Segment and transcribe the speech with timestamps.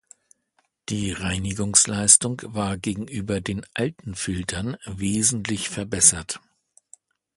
[0.89, 6.39] Die Reinigungsleistung war gegenüber den alten Filtern wesentlich verbessert.